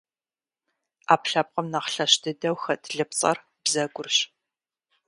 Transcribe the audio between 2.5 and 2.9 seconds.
хэт